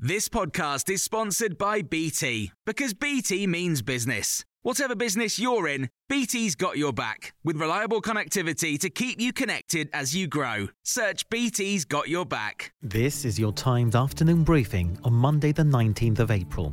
This 0.00 0.28
podcast 0.28 0.88
is 0.90 1.02
sponsored 1.02 1.58
by 1.58 1.82
BT 1.82 2.52
because 2.64 2.94
BT 2.94 3.48
means 3.48 3.82
business. 3.82 4.44
Whatever 4.62 4.94
business 4.94 5.40
you're 5.40 5.66
in, 5.66 5.90
BT's 6.08 6.54
got 6.54 6.78
your 6.78 6.92
back 6.92 7.34
with 7.42 7.56
reliable 7.56 8.00
connectivity 8.00 8.78
to 8.78 8.90
keep 8.90 9.20
you 9.20 9.32
connected 9.32 9.90
as 9.92 10.14
you 10.14 10.28
grow. 10.28 10.68
Search 10.84 11.28
BT's 11.30 11.84
got 11.84 12.08
your 12.08 12.24
back. 12.24 12.72
This 12.80 13.24
is 13.24 13.40
your 13.40 13.50
Times 13.50 13.96
afternoon 13.96 14.44
briefing 14.44 14.96
on 15.02 15.14
Monday, 15.14 15.50
the 15.50 15.64
19th 15.64 16.20
of 16.20 16.30
April. 16.30 16.72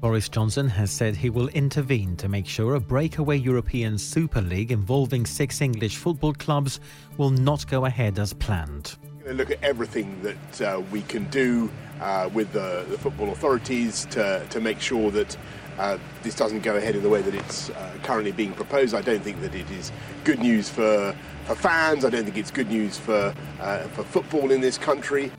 Boris 0.00 0.28
Johnson 0.28 0.68
has 0.68 0.92
said 0.92 1.16
he 1.16 1.30
will 1.30 1.48
intervene 1.48 2.16
to 2.18 2.28
make 2.28 2.46
sure 2.46 2.76
a 2.76 2.80
breakaway 2.80 3.36
European 3.36 3.98
Super 3.98 4.40
League 4.40 4.70
involving 4.70 5.26
six 5.26 5.60
English 5.60 5.96
football 5.96 6.32
clubs 6.32 6.78
will 7.16 7.30
not 7.30 7.66
go 7.66 7.86
ahead 7.86 8.20
as 8.20 8.32
planned. 8.32 8.96
Look 9.26 9.50
at 9.50 9.62
everything 9.62 10.20
that 10.22 10.60
uh, 10.60 10.82
we 10.92 11.00
can 11.00 11.24
do 11.30 11.70
uh, 11.98 12.28
with 12.34 12.52
the, 12.52 12.84
the, 12.90 12.98
football 12.98 13.30
authorities 13.32 14.04
to, 14.10 14.44
to 14.50 14.60
make 14.60 14.80
sure 14.80 15.10
that 15.12 15.36
uh, 15.78 15.96
this 16.22 16.34
doesn't 16.34 16.62
go 16.62 16.76
ahead 16.76 16.94
in 16.94 17.02
the 17.02 17.08
way 17.08 17.22
that 17.22 17.34
it's 17.34 17.70
uh, 17.70 17.96
currently 18.02 18.32
being 18.32 18.52
proposed. 18.52 18.94
I 18.94 19.00
don't 19.00 19.22
think 19.22 19.40
that 19.40 19.54
it 19.54 19.70
is 19.70 19.92
good 20.24 20.40
news 20.40 20.68
for, 20.68 21.16
for 21.46 21.54
fans. 21.54 22.04
I 22.04 22.10
don't 22.10 22.24
think 22.24 22.36
it's 22.36 22.50
good 22.50 22.68
news 22.68 22.98
for, 22.98 23.34
uh, 23.60 23.78
for 23.88 24.04
football 24.04 24.50
in 24.50 24.60
this 24.60 24.76
country. 24.76 25.32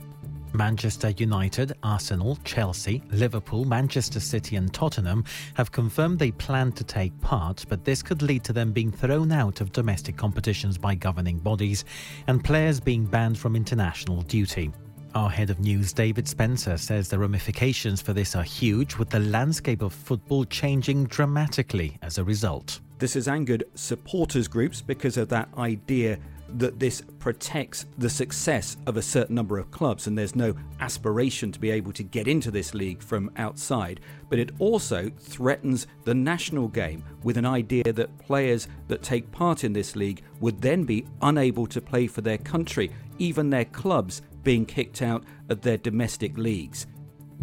Manchester 0.56 1.10
United, 1.10 1.74
Arsenal, 1.82 2.38
Chelsea, 2.44 3.02
Liverpool, 3.10 3.64
Manchester 3.64 4.20
City, 4.20 4.56
and 4.56 4.72
Tottenham 4.72 5.24
have 5.54 5.70
confirmed 5.70 6.18
they 6.18 6.30
plan 6.30 6.72
to 6.72 6.84
take 6.84 7.18
part, 7.20 7.64
but 7.68 7.84
this 7.84 8.02
could 8.02 8.22
lead 8.22 8.42
to 8.44 8.52
them 8.52 8.72
being 8.72 8.90
thrown 8.90 9.32
out 9.32 9.60
of 9.60 9.72
domestic 9.72 10.16
competitions 10.16 10.78
by 10.78 10.94
governing 10.94 11.38
bodies 11.38 11.84
and 12.26 12.42
players 12.42 12.80
being 12.80 13.04
banned 13.04 13.38
from 13.38 13.54
international 13.54 14.22
duty. 14.22 14.72
Our 15.14 15.30
head 15.30 15.50
of 15.50 15.60
news, 15.60 15.92
David 15.92 16.28
Spencer, 16.28 16.76
says 16.76 17.08
the 17.08 17.18
ramifications 17.18 18.02
for 18.02 18.12
this 18.12 18.36
are 18.36 18.42
huge, 18.42 18.96
with 18.96 19.10
the 19.10 19.20
landscape 19.20 19.82
of 19.82 19.92
football 19.92 20.44
changing 20.44 21.04
dramatically 21.04 21.98
as 22.02 22.18
a 22.18 22.24
result. 22.24 22.80
This 22.98 23.14
has 23.14 23.28
angered 23.28 23.64
supporters 23.74 24.48
groups 24.48 24.80
because 24.80 25.16
of 25.16 25.28
that 25.28 25.48
idea 25.58 26.18
that 26.48 26.78
this 26.78 27.02
protects 27.18 27.86
the 27.98 28.08
success 28.08 28.76
of 28.86 28.96
a 28.96 29.02
certain 29.02 29.34
number 29.34 29.58
of 29.58 29.70
clubs 29.70 30.06
and 30.06 30.16
there's 30.16 30.36
no 30.36 30.54
aspiration 30.80 31.52
to 31.52 31.60
be 31.60 31.70
able 31.70 31.92
to 31.92 32.02
get 32.02 32.28
into 32.28 32.50
this 32.50 32.74
league 32.74 33.02
from 33.02 33.30
outside. 33.36 34.00
But 34.28 34.38
it 34.38 34.52
also 34.58 35.10
threatens 35.18 35.86
the 36.04 36.14
national 36.14 36.68
game 36.68 37.04
with 37.22 37.36
an 37.36 37.46
idea 37.46 37.92
that 37.92 38.18
players 38.18 38.68
that 38.88 39.02
take 39.02 39.30
part 39.32 39.64
in 39.64 39.72
this 39.72 39.96
league 39.96 40.22
would 40.40 40.60
then 40.60 40.84
be 40.84 41.06
unable 41.22 41.66
to 41.66 41.80
play 41.80 42.06
for 42.06 42.20
their 42.20 42.38
country, 42.38 42.90
even 43.18 43.50
their 43.50 43.64
clubs 43.64 44.22
being 44.42 44.64
kicked 44.64 45.02
out 45.02 45.24
of 45.48 45.62
their 45.62 45.76
domestic 45.76 46.38
leagues. 46.38 46.86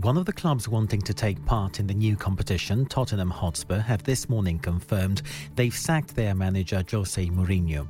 One 0.02 0.18
of 0.18 0.26
the 0.26 0.34
clubs 0.34 0.68
wanting 0.68 1.02
to 1.04 1.14
take 1.14 1.46
part 1.46 1.80
in 1.80 1.86
the 1.86 1.94
new 1.94 2.18
competition, 2.18 2.88
Tottenham 2.88 3.30
Hotspur, 3.30 3.78
have 3.80 4.04
this 4.04 4.28
morning 4.28 4.58
confirmed 4.58 5.22
they've 5.56 5.74
sacked 5.74 6.16
their 6.16 6.34
manager 6.34 6.84
Jose 6.90 7.24
Mourinho. 7.28 7.88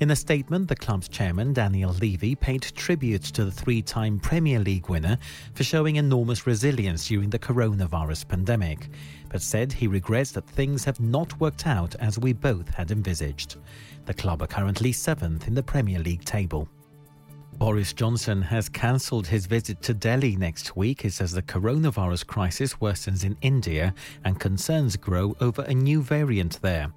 In 0.00 0.10
a 0.10 0.16
statement, 0.16 0.66
the 0.66 0.74
club's 0.74 1.08
chairman, 1.08 1.52
Daniel 1.52 1.92
Levy, 1.92 2.34
paid 2.34 2.62
tribute 2.62 3.22
to 3.22 3.44
the 3.44 3.52
three 3.52 3.82
time 3.82 4.18
Premier 4.18 4.58
League 4.58 4.88
winner 4.88 5.16
for 5.54 5.62
showing 5.62 5.96
enormous 5.96 6.44
resilience 6.44 7.06
during 7.06 7.30
the 7.30 7.38
coronavirus 7.38 8.26
pandemic, 8.26 8.88
but 9.30 9.40
said 9.40 9.72
he 9.72 9.86
regrets 9.86 10.32
that 10.32 10.46
things 10.48 10.84
have 10.84 10.98
not 10.98 11.38
worked 11.40 11.68
out 11.68 11.94
as 11.96 12.18
we 12.18 12.32
both 12.32 12.68
had 12.74 12.90
envisaged. 12.90 13.56
The 14.06 14.14
club 14.14 14.42
are 14.42 14.48
currently 14.48 14.90
seventh 14.90 15.46
in 15.46 15.54
the 15.54 15.62
Premier 15.62 16.00
League 16.00 16.24
table. 16.24 16.68
Boris 17.58 17.92
Johnson 17.92 18.42
has 18.42 18.68
cancelled 18.68 19.28
his 19.28 19.46
visit 19.46 19.80
to 19.82 19.94
Delhi 19.94 20.36
next 20.36 20.76
week. 20.76 21.02
He 21.02 21.08
says 21.08 21.32
the 21.32 21.42
coronavirus 21.42 22.26
crisis 22.26 22.74
worsens 22.74 23.24
in 23.24 23.36
India 23.42 23.94
and 24.24 24.40
concerns 24.40 24.96
grow 24.96 25.36
over 25.40 25.62
a 25.62 25.74
new 25.74 26.02
variant 26.02 26.60
there. 26.62 26.92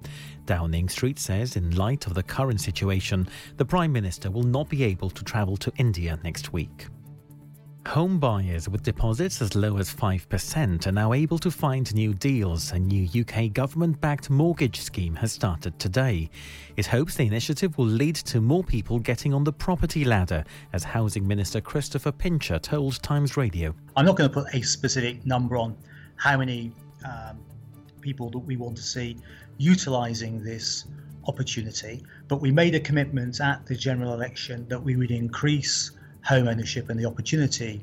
Downing 0.46 0.88
Street 0.88 1.18
says, 1.18 1.56
in 1.56 1.76
light 1.76 2.06
of 2.06 2.14
the 2.14 2.22
current 2.22 2.60
situation, 2.60 3.28
the 3.56 3.64
Prime 3.64 3.92
Minister 3.92 4.30
will 4.30 4.42
not 4.42 4.68
be 4.68 4.82
able 4.82 5.10
to 5.10 5.24
travel 5.24 5.56
to 5.58 5.72
India 5.76 6.18
next 6.24 6.52
week. 6.52 6.88
Home 7.88 8.18
buyers 8.18 8.68
with 8.68 8.82
deposits 8.82 9.40
as 9.40 9.54
low 9.54 9.78
as 9.78 9.92
5% 9.92 10.86
are 10.86 10.92
now 10.92 11.14
able 11.14 11.38
to 11.38 11.50
find 11.50 11.92
new 11.94 12.12
deals. 12.12 12.72
A 12.72 12.78
new 12.78 13.08
UK 13.22 13.50
government 13.50 13.98
backed 13.98 14.28
mortgage 14.28 14.82
scheme 14.82 15.14
has 15.14 15.32
started 15.32 15.78
today. 15.78 16.28
It 16.76 16.84
hopes 16.84 17.14
the 17.14 17.24
initiative 17.26 17.78
will 17.78 17.86
lead 17.86 18.16
to 18.16 18.42
more 18.42 18.62
people 18.62 18.98
getting 18.98 19.32
on 19.32 19.42
the 19.42 19.54
property 19.54 20.04
ladder, 20.04 20.44
as 20.74 20.84
Housing 20.84 21.26
Minister 21.26 21.62
Christopher 21.62 22.12
Pincher 22.12 22.58
told 22.58 23.02
Times 23.02 23.38
Radio. 23.38 23.74
I'm 23.96 24.04
not 24.04 24.18
going 24.18 24.28
to 24.28 24.34
put 24.34 24.54
a 24.54 24.60
specific 24.60 25.24
number 25.24 25.56
on 25.56 25.74
how 26.16 26.36
many 26.36 26.72
um, 27.06 27.38
people 28.02 28.28
that 28.28 28.40
we 28.40 28.58
want 28.58 28.76
to 28.76 28.82
see 28.82 29.16
utilising 29.56 30.44
this 30.44 30.84
opportunity, 31.26 32.04
but 32.28 32.42
we 32.42 32.52
made 32.52 32.74
a 32.74 32.80
commitment 32.80 33.40
at 33.40 33.64
the 33.64 33.74
general 33.74 34.12
election 34.12 34.68
that 34.68 34.82
we 34.82 34.94
would 34.94 35.10
increase 35.10 35.92
home 36.28 36.46
ownership 36.46 36.90
and 36.90 37.00
the 37.00 37.06
opportunity 37.06 37.80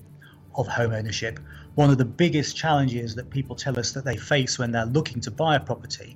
of 0.55 0.67
home 0.67 0.93
ownership. 0.93 1.39
One 1.73 1.89
of 1.89 1.97
the 1.97 2.05
biggest 2.05 2.55
challenges 2.55 3.15
that 3.15 3.29
people 3.31 3.55
tell 3.55 3.79
us 3.79 3.91
that 3.93 4.05
they 4.05 4.17
face 4.17 4.59
when 4.59 4.71
they're 4.71 4.85
looking 4.85 5.19
to 5.21 5.31
buy 5.31 5.55
a 5.55 5.59
property 5.59 6.15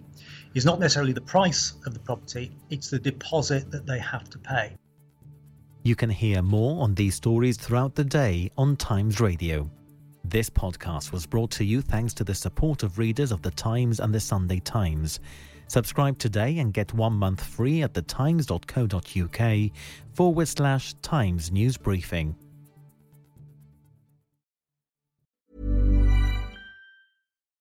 is 0.53 0.63
not 0.63 0.79
necessarily 0.79 1.11
the 1.11 1.21
price 1.21 1.73
of 1.87 1.93
the 1.93 1.99
property, 1.99 2.51
it's 2.69 2.89
the 2.89 2.99
deposit 2.99 3.71
that 3.71 3.85
they 3.87 3.99
have 3.99 4.29
to 4.29 4.37
pay. 4.37 4.75
You 5.83 5.95
can 5.95 6.09
hear 6.09 6.41
more 6.41 6.83
on 6.83 6.93
these 6.93 7.15
stories 7.15 7.57
throughout 7.57 7.95
the 7.95 8.03
day 8.03 8.51
on 8.57 8.75
Times 8.75 9.19
Radio. 9.19 9.69
This 10.23 10.49
podcast 10.49 11.11
was 11.11 11.25
brought 11.25 11.49
to 11.51 11.63
you 11.63 11.81
thanks 11.81 12.13
to 12.15 12.23
the 12.23 12.35
support 12.35 12.83
of 12.83 12.99
readers 12.99 13.31
of 13.31 13.41
The 13.41 13.51
Times 13.51 13.99
and 13.99 14.13
The 14.13 14.19
Sunday 14.19 14.59
Times. 14.59 15.19
Subscribe 15.69 16.17
today 16.17 16.57
and 16.57 16.73
get 16.73 16.95
one 16.95 17.13
month 17.13 17.43
free 17.43 17.83
at 17.83 17.93
thetimes.co.uk 17.93 19.71
forward 20.13 20.47
slash 20.47 20.95
Times 21.03 21.51
News 21.51 21.77
Briefing. 21.77 22.35